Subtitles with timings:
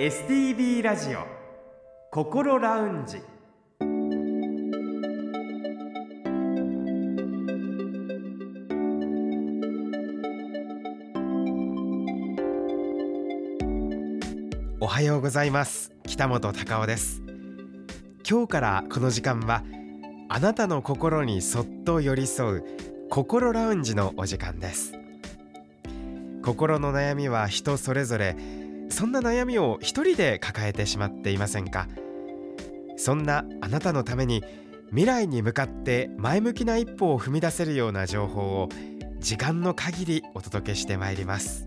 [0.00, 1.26] STB ラジオ
[2.10, 3.18] 心ラウンジ。
[14.80, 15.92] おはようございます。
[16.06, 17.20] 北本隆夫です。
[18.26, 19.62] 今日からこの時間は
[20.30, 22.64] あなたの心にそっと寄り添う
[23.10, 24.94] 心ラウンジのお時間です。
[26.42, 28.34] 心の悩みは人それぞれ
[29.00, 31.88] そんな悩みを一人で抱えてしまっていませんか？
[32.98, 34.44] そんなあなたのために
[34.90, 38.68] 未来に向かって前向きな一歩を踏み出せるような情報を
[39.18, 41.66] 時間の限りお届けしてまいります。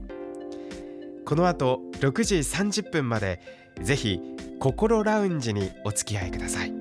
[1.26, 3.42] この後6時30分まで
[3.82, 4.20] ぜひ
[4.60, 6.74] 心ラウンジにお付き合いください。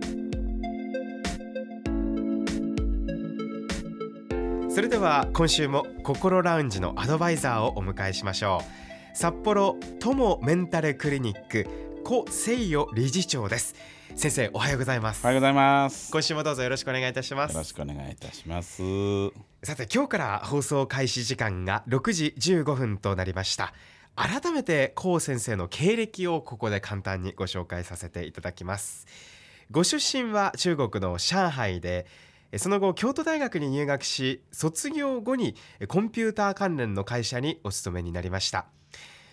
[4.69, 8.92] それでは今週も心ラウンジのアドバイザーをお迎えしましょう。
[9.15, 11.67] 札幌友メンタルクリニック
[12.03, 13.75] 小誠代理事長です。
[14.17, 15.23] 先生おはようございます。
[15.23, 16.11] おはようございます。
[16.11, 18.83] 今週もどうぞよろしくお願いいたしまよろしすくお願いいたします。
[19.63, 23.75] さて今日から放送開始時間が6時15分となりました。
[24.17, 29.07] 改めて高先生の経歴をここで簡単にご紹介させていただきます。
[29.71, 32.07] ご出身は中国の上海で
[32.57, 35.55] その後京都大学に入学し卒業後に
[35.89, 38.67] コンピューター関連の会社にお勤めになりました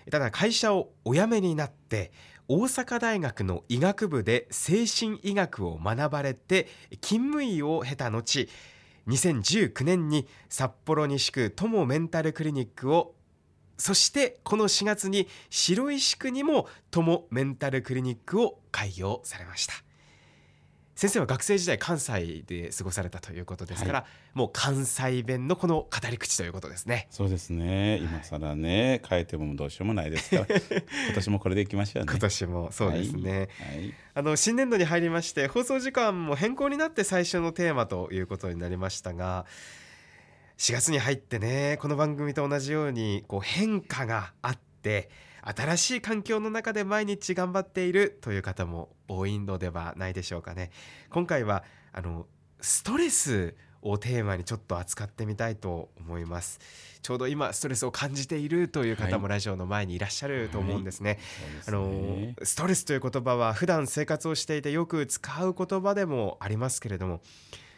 [0.09, 2.11] ただ会社をお辞めになって
[2.47, 6.67] 大阪大学の医学部で精神医学を学ばれて
[7.02, 8.49] 勤務医を経た後
[9.07, 13.13] 2019年に札幌西区友メンタルクリニックを
[13.77, 19.89] そしてこの4月に白石区にも友メンタルクリニックを開業されました。
[21.00, 28.00] 先生は学生時代関西で過ごされたということですから、もう関西弁のこの語り口ということですねそうですね。
[28.00, 32.11] 今更ね、変えてもどうしようもないですから、 今年もこれでいきましょうね。
[32.11, 33.77] 今年もそうですね、はい。
[33.77, 39.45] はいあの新年度に入りまして放送時間も変更になって最初のテーマということになりましたが
[40.58, 45.10] 4月に入ってねこの番組と同じようにこう変化があって
[45.42, 50.72] 新しい環境の中で毎日頑張っているという方も多いのではないでしょうかね。
[51.10, 51.64] 今回は
[51.94, 52.27] あの
[52.61, 56.60] ストレスをテーマにちょっと扱ってみたいと思います。
[57.02, 61.17] ちょうど今ストレスを感じているという方もはラジオの前にいらっしゃると思うんですね、
[61.61, 62.36] あそうのですね。
[62.44, 67.22] ストレスという言葉は普段生活をしていてよく使う言葉でもありますけれども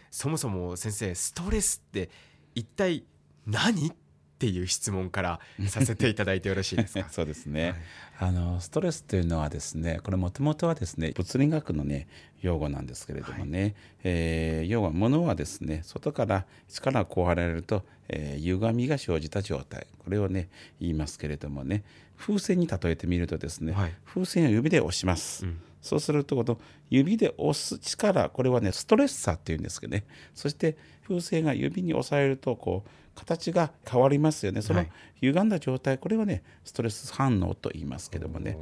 [0.10, 2.10] そもそも先生ストレスって
[2.56, 3.06] 一体
[3.46, 3.94] 何？
[4.42, 7.08] っていう質問からさせていただいてよろしいですか？
[7.14, 7.76] そうですね、
[8.18, 8.30] はい。
[8.30, 12.08] あのストレスというのはですねこれもともとはですね物理学のね
[12.42, 19.86] 用語なんですけれどもね、えー要は物はですね外から力が加えられると、えー歪みが生じた状態。
[20.00, 21.84] これをね言いますけれどもね
[22.18, 23.94] 風船に例えてみるとですね、はい。
[24.04, 25.60] 風船を指で押します、うん。
[25.84, 26.60] そうするとこの
[26.90, 30.04] 指で押す力これはねストレッサーっていうんですけどね。
[30.34, 30.78] そして
[31.08, 34.62] 風船が指に押されるとこう形が変わりますよね。
[34.62, 34.92] そのはい
[35.22, 38.58] 歪んだ状態これをねストレス反応と言いますけどもね。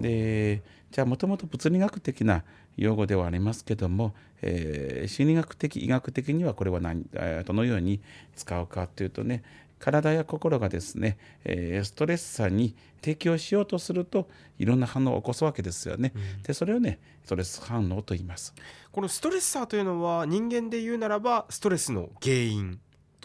[0.00, 2.44] でじゃあもともと物理学的な
[2.76, 8.00] 用語ではありますけども、えー心理学的医学的にはこれは何えーどのように
[8.34, 9.44] 使うかというとね
[9.78, 14.28] 体や心がですね、えーストレッサーに適応しようとすると
[14.58, 16.12] いろんな反応を起こすわけですよね。
[16.42, 18.54] でそれをねストレス反応と言います。
[18.90, 22.80] このストレッサーというのは人間で言うならばストレスの原因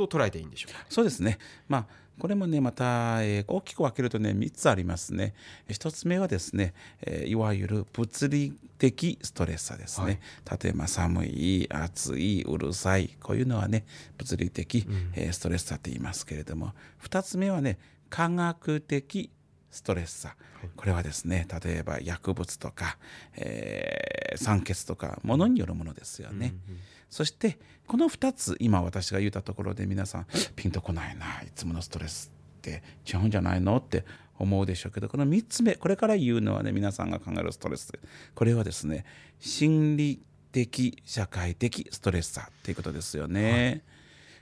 [0.07, 0.85] と捉えていいんでしょうか？
[0.89, 1.37] そうですね。
[1.67, 1.85] まあ
[2.19, 5.33] これもねまた、えー大きく分けるとね3つありますね。
[5.69, 10.19] 1つ目はですね、えーいわゆる物理的ストレッサーですね。
[10.61, 13.85] 例えば寒い暑いうるさいこういうのはね
[14.17, 16.73] 物理的、えーストレッサーって言いますけれども
[17.03, 17.79] 2つ目はね
[18.09, 19.29] 科学的
[19.71, 20.31] ストレッサー、
[20.75, 22.97] これはですね例えば薬物とか、
[23.37, 26.53] えー酸欠とかものによるものですよね。
[27.09, 34.05] そしてこの2つ今私が言ったところで皆さんピンとこないないつものストレスって違うんじゃないのって
[34.37, 37.91] 思うでしょうけどこの3つ目これから言うのはね皆さんが考えるストレス
[38.35, 39.05] これはですね
[39.39, 43.83] 心理的社会的ストレッサーっていうことですよね。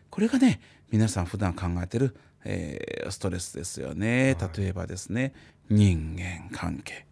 [0.09, 2.15] これがね皆さん普段考えてる、
[2.45, 4.35] えーストレスですよね。
[4.55, 5.33] 例えばですね
[5.69, 7.05] 人間関係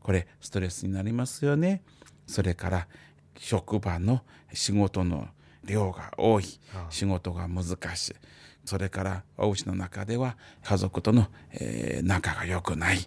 [0.00, 1.82] これストレスになりますよね。
[2.26, 2.88] それから
[3.36, 5.28] 職場の仕事の
[5.64, 6.44] 量が多い。
[6.74, 6.90] ああ。
[6.90, 8.14] 仕事が難しい。
[8.64, 12.98] それからお家の中では家族との、えー仲が良くない。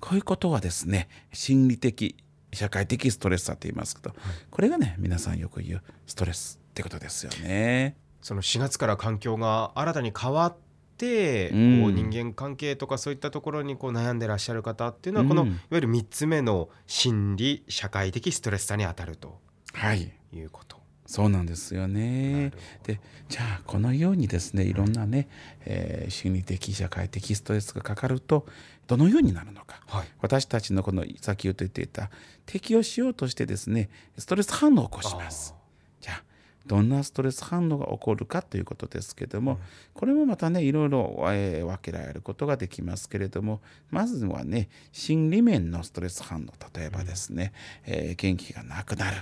[0.00, 2.16] こういうことはですね心理的
[2.52, 4.14] 社会的ストレスだと言いますけど、
[4.50, 7.96] これがね皆さんよく言うストレスってことですよね。
[8.20, 10.56] その4月から環境が新たに変わっ
[10.96, 11.82] て、うん。
[11.82, 15.48] こう人間関係とかそういったところにこう悩んでらっしゃる方っていうのはこの、うん。
[15.48, 19.40] いわゆる3つ目の心理社会的ストレスさに当たると
[19.72, 20.12] はい。
[20.32, 20.80] いうこと。
[21.04, 22.58] そうなんですよなねる。
[22.84, 25.28] でじゃあこのようにですねいろんなね、
[25.66, 28.46] えー心理的社会的ストレスがかかると
[28.86, 29.82] どのようになるのか。
[29.88, 32.10] はい、私たちのこのさっき言っていた
[32.46, 35.54] 適応しようとしてですねストレス反応を起こします。
[36.00, 36.24] じゃあ
[36.66, 39.58] どんなストレス反応が起こるかということですけども、
[39.92, 43.60] これもまたねいろいろ、えー分けられることができますけれども
[43.90, 46.52] まずはね心理面のストレス反応。
[46.78, 47.52] 例えばですね、
[47.84, 49.16] えー元気がなくなる、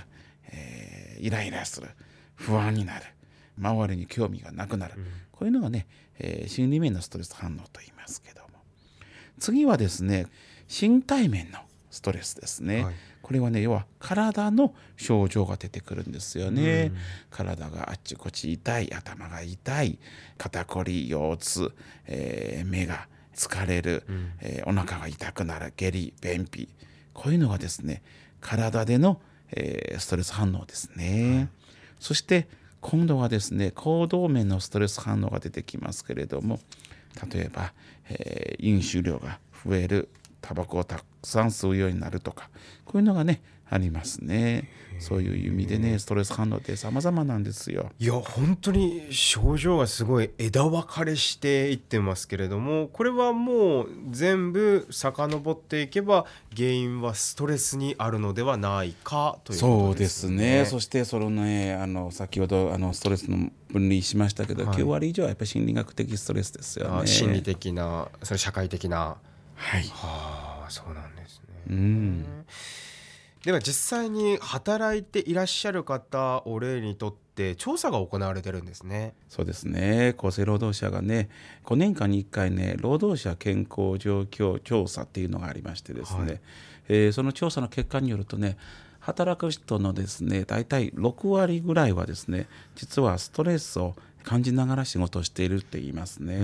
[0.51, 1.87] えーイライラする
[2.35, 3.05] 不安になる
[3.57, 4.95] 周りに興味がなくなる、
[5.31, 5.87] こういうのがね、
[6.17, 8.47] えー心理面のストレス反応と言いますけども。
[9.39, 10.27] 次はですね
[10.67, 11.59] 身体面の
[11.89, 12.93] ストレスですね、はい。
[13.21, 16.91] これはね要は体の症状が出てくるんですよね、
[17.29, 19.99] 体があっちこっち痛い頭が痛い
[20.37, 21.71] 肩こり腰痛、
[22.07, 24.03] えー目が疲れる、
[24.39, 26.67] えーお腹が痛くなる下痢便秘。
[27.13, 28.01] こういうのがですね
[28.39, 29.21] 体での、
[29.51, 31.49] えーストレス反応ですね、
[31.99, 32.47] そして
[32.79, 36.59] 今度はですね行動面のストレス反応が出てきますけれども
[37.31, 37.73] 例えば、
[38.09, 40.09] えー飲酒量が増える
[40.41, 42.49] タバコをたくさん吸うようになるとか
[42.85, 44.69] こういうのがねありますね。
[44.99, 47.89] そういう意味でねストレス反応って様々なんですよ。
[47.99, 56.25] いや本当に症状がすごい枝分かれしていってますけれどもこれはもう全部遡っていけば
[56.55, 60.59] 原因はストレスにあるのではないかということそうでですすね。
[60.59, 60.65] ね。
[60.65, 64.75] そしてそのねあの先ほどあのストレスの分類しましたけど、はい。
[64.77, 66.99] 9割以上はやっぱり心理学的ストレスですよね。
[67.03, 69.15] あ心理的なそれ社会的な。
[69.55, 71.47] はい、はあそうなんですね。
[71.69, 72.25] うん、
[73.43, 79.15] では実際に働いていらっしゃる方を例にとって調査が行われてるんですね。
[79.29, 80.13] そうですね。
[80.17, 81.29] 厚生労働省がね
[81.65, 86.39] 5年間に1回ね労働者健康状況調査っていうのがありましてですね、はい。
[86.89, 88.57] えーその調査の結果によるとね
[88.99, 96.39] 働く人のですね大体6割ぐらいはですね実はストレスを感じながら仕事をしているって言いますね。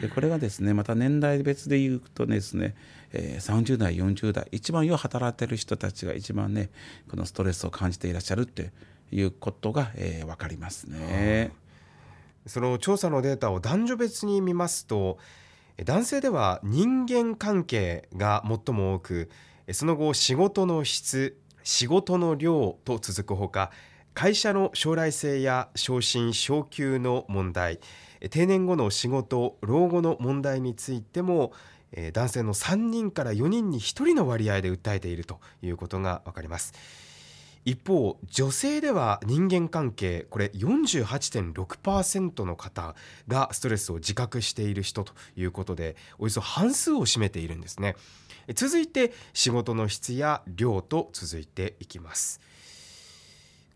[0.00, 2.74] でこれがですねまた年代別で言うとですね、
[3.12, 6.70] えー30代40代一番よう働いてる人たちが一番ね
[7.10, 8.72] このストレスを感じていらっしゃるって
[9.12, 11.52] いうことが、えー、分かりますね。
[12.46, 15.18] その調査のデータを男女別に見ますと
[15.76, 19.30] え男性では人間関係が最も多く
[19.66, 23.70] えその後仕事の質仕事の量と続くほか
[24.16, 27.80] 会社の将来性や昇進昇給の問題
[28.30, 31.52] 定年後の仕事老後の問題についても
[32.14, 36.72] 男性の3人から4人に1人の割合で訴えているということが分かります。
[37.66, 42.94] 一方女性では人間関係これ48.6%の方
[43.28, 47.96] がストレスを自覚している人ということでおよそ半数を占めているんですね
[48.54, 52.40] 続いて仕事の質や量と続いていきます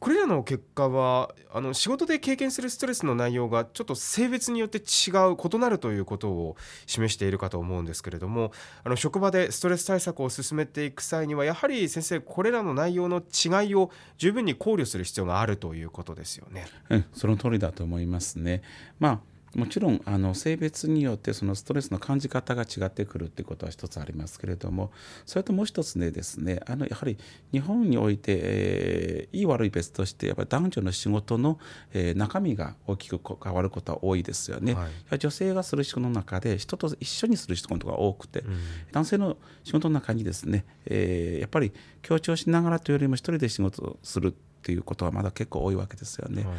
[0.01, 6.57] これらの結果はあの仕事で経験するストレスの内容がちょっと性別によって違う異なるということを
[6.87, 8.53] 示しているかと思うんですけれども
[8.83, 16.65] あの職場でストレス対策を進めていく際にはやはり先生これらの内容の違いを十分に考慮する必要があるということですよね。
[17.13, 18.63] その通りだと思いますね。
[18.99, 24.93] まあもちろんあの性別によってそのストレスの感じ方が違ってくるっていうことは一つありますけれども
[25.27, 27.19] それともう一つねですねあのやはり
[27.51, 31.59] 日本において、えーいい悪い別としてやっぱり男女の仕事の、
[31.93, 34.75] えー中身が大きくこ変わることは多いですよね。
[34.75, 38.45] はい女性がする仕事の中で人と一緒にする仕事が多くて、
[38.93, 46.45] 男性の仕事の中にですね、えーやっぱり協調しながらというよりも一人で仕事をするっていうことはまだ結構多いわけですよね。
[46.45, 46.55] はい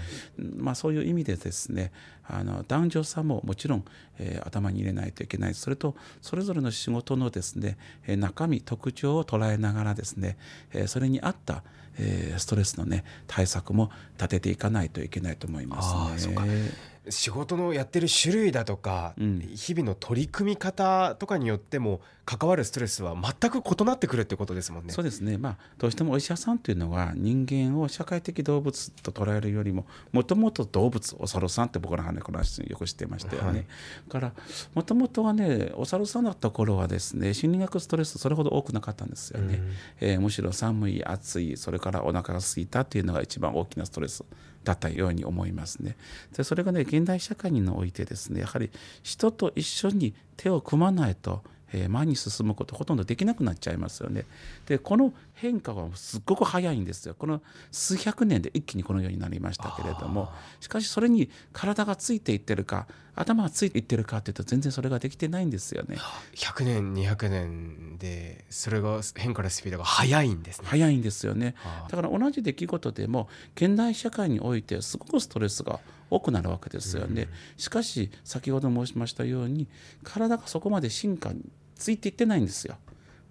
[0.58, 1.91] まあ、そういう意味でですね
[2.24, 3.86] あの男女差ももちろん、
[4.17, 7.77] えー頭に入れないといけないそれとそれぞれの仕事のですね、
[8.08, 10.38] えー中身特徴を捉えながらですね、
[10.74, 11.63] えーそれに合った、
[11.98, 15.81] えーストレスのね対策も立てていかないといけないと思いま
[16.17, 16.71] すね。
[17.10, 24.93] 仕事のやってる種類だとか、うん日々の取り組み方とかによっても関わるストレスは全く異なってくるってことですもんね。
[24.93, 33.48] そうですね、まあ、どうしてもお医者さんというのは人間を社会的動物と捉えるよりももともと動物お猿さんって僕らはねこの話よく知ってましたよね。
[33.48, 33.65] はい
[34.07, 34.33] だから
[34.74, 39.62] もともとはねお猿さんだった頃はですね心理学ストレスそれほど多くなかったんですよね。
[40.00, 44.23] えーむしろ寒い暑いそれからお腹が空いたっていうのが一番大きなストレス
[44.63, 45.97] だったように思いますね。
[46.38, 48.69] でそれがね現代社会においてですねやはり
[49.03, 54.25] 人と一緒に手を組まないと、えー前に進むことほとんどできなくなっちゃいますよね。
[54.67, 57.15] でこの変化はすっごく早いんですよ。
[57.17, 65.97] この数百年で一気にこのようになりましたけれどもしかしそれに体がついていってるか頭がついていってるかというと全然それができてないんですよね。
[66.35, 70.67] 100年200年でそれが変化のスピードが速いんですね。
[70.69, 77.27] 早いんですよねはあだから同じ出来事でも現代社会においてすごくストレスが多くなるわけですよね。
[77.57, 79.67] しかし先ほど申しましたように
[80.03, 81.41] 体がそこまで進化に
[81.75, 82.75] ついていってないんですよ。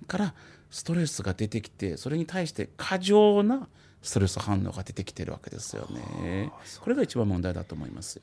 [0.07, 0.35] から
[0.71, 3.69] ストレスが出てきてそれに対して過剰な
[4.03, 6.51] ストレス反応が出てきてるわけですよね。
[6.81, 8.23] これが一番問題だと思いますよ。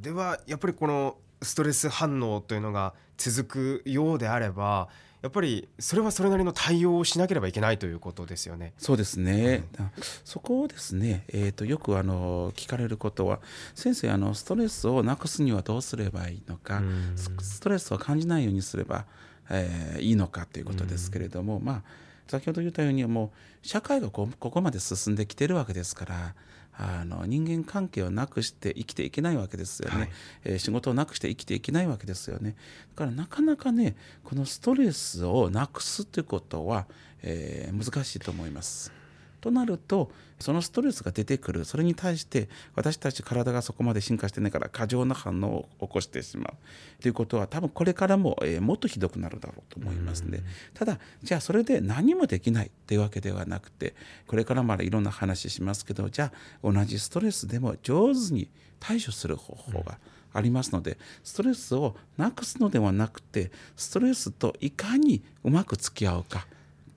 [0.00, 4.88] ではやっぱりこのストレス反応というのが続くようであれば
[5.22, 8.72] やっぱりそれはそれなりの対応をしなければいけないということですよね。
[8.78, 9.90] そうですね、だ
[10.24, 13.40] そこをですね、えー、とよくあの聞かれることは
[13.74, 17.12] 先生あのストレスをなくすにはどうすればいいのかうん。
[17.16, 19.06] スストレスを感じないようにすれば、
[19.50, 21.82] えーいいのかということですけれども、まあ
[22.28, 23.32] 先ほど言ったようにも
[23.64, 26.34] う社会がここまで進んできてるわけですから
[26.80, 30.10] あの人間関係をなくして生きていけないわけですよね、はい。
[30.44, 32.54] えー仕事をなくして生きていけないわけですよね。
[32.94, 36.86] だからなかなかねこのストレスをなくすということは、
[37.22, 38.97] えー難しいと思います。
[39.40, 41.64] となるとそのストレスが出てくる。
[41.64, 47.02] それに対して私たち体がそこまで進化してないから過剰な反応を起こしてしまう。
[47.02, 50.42] ということは多分これからも、えーもっとひどくなるだろうと思いますね。
[50.74, 53.94] ただじゃあそれで何もできないというわけではなくて
[54.26, 58.48] これからまだいろんな話しますけどじゃあ同じストレスでも上手に
[58.80, 59.98] 対処する方法が
[60.32, 66.46] ありますのでストレスをなくすのではなくてストレスといかにうまく付き合うか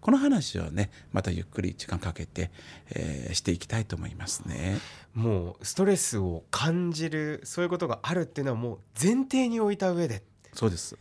[0.01, 2.51] この話をねまたゆっくり時間かけて、
[2.93, 4.77] えーしていきたいと思いますね。
[5.13, 10.97] もうストレスを感じるそういうことがあるっていうのはもう前提に置いた上でそうです。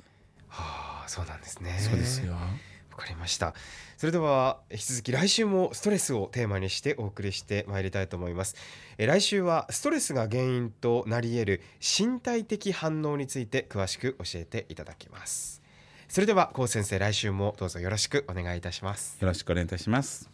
[0.48, 2.34] はあそうなんですねそうですよ。
[3.00, 3.54] わかりました
[3.96, 8.56] それでは引き続き来週もストレスをテーマにしてお送りしてまいりたいと思います
[8.98, 15.59] え来週はストレスが原因となり得る身体的反応について詳しく教えていただきます
[16.10, 19.16] それでは高先生来週もどうぞよろしくお願いいたします。
[19.20, 20.28] よろしくお願いいたします。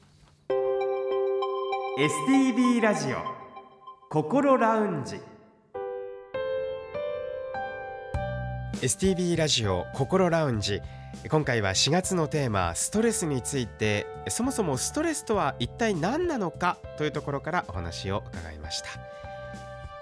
[1.98, 3.18] STB ラジオ
[4.08, 5.20] 心ラウンジ。
[8.80, 10.80] STB ラジオ心ラウンジ。
[11.28, 14.06] 今回は4月のテーマストレスについて。
[14.28, 18.88] そもそもストレスとは一体何なのかというところからお話を伺いました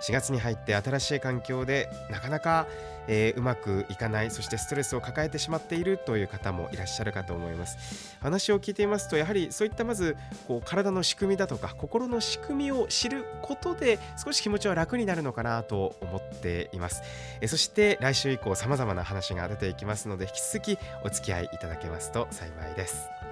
[0.04, 2.66] 4月に入って新しい環境でなかなか、
[3.06, 8.16] えーうまくいかないそしてストレスを抱えてしまっているという方もいらっしゃるかと思います。
[8.20, 17.02] 話を聞いていますとやはりそういったまずこう体の仕組みだとか心の仕組みを知ることで少し気持ちは楽になるのかなと思っています。
[17.40, 23.23] えそして来週以降さまざまな話が出ていきますので引き続きお付き合いいただけますと幸いです。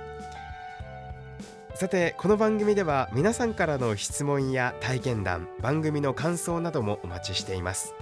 [1.82, 7.96] さてこの番組では皆さんからの質問や体験談番組の感想などもお待ちしています。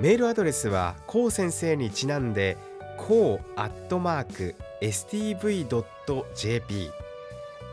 [0.00, 2.56] メールアドレスはこう先生にちなんで
[2.96, 5.70] こうアットマーク stv.jp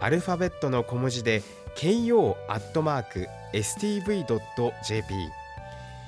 [0.01, 1.43] アルファベットの小文字で
[1.77, 5.13] ko アットマーク stv.jp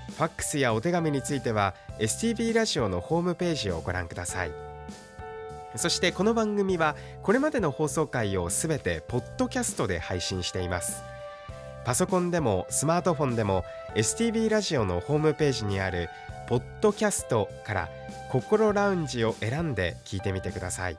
[0.10, 4.71] ファックスやお手紙については STV ラジオのホームページをご覧ください。
[5.76, 11.04] そしてこの番組はこれまでの放送回をすべてポッドキャストで配信しています。
[11.86, 13.64] パソコンでもスマートフォンでも
[13.96, 16.10] STV ラジオのホームページにある
[16.48, 17.90] ポッドキャストから
[18.30, 20.98] 心ラウンジを選んで聞いてみてください。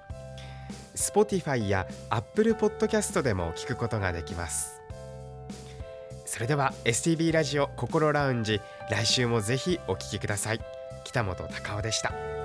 [0.95, 4.81] Spotify や Apple Podcast でも聞くことができます。
[6.25, 8.61] それでは STV ラジオ心ラウンジ
[8.91, 10.61] 来週もぜひお聞きください。
[11.05, 12.42] 北本隆夫でした。